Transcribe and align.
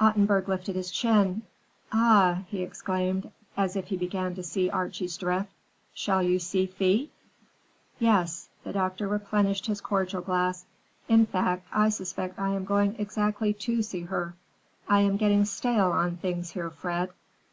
Ottenburg 0.00 0.48
lifted 0.48 0.74
his 0.74 0.90
chin. 0.90 1.42
"Ah!" 1.92 2.42
he 2.48 2.60
exclaimed, 2.60 3.30
as 3.56 3.76
if 3.76 3.86
he 3.86 3.96
began 3.96 4.34
to 4.34 4.42
see 4.42 4.68
Archie's 4.68 5.16
drift. 5.16 5.48
"Shall 5.94 6.24
you 6.24 6.40
see 6.40 6.66
Thea?" 6.66 7.06
"Yes." 8.00 8.48
The 8.64 8.72
doctor 8.72 9.06
replenished 9.06 9.66
his 9.66 9.80
cordial 9.80 10.22
glass. 10.22 10.66
"In 11.08 11.24
fact, 11.24 11.68
I 11.72 11.88
suspect 11.88 12.36
I 12.40 12.48
am 12.50 12.64
going 12.64 12.96
exactly 12.98 13.54
to 13.54 13.80
see 13.80 14.00
her. 14.00 14.34
I'm 14.88 15.16
getting 15.16 15.44
stale 15.44 15.92
on 15.92 16.16
things 16.16 16.50
here, 16.50 16.70
Fred. 16.70 17.10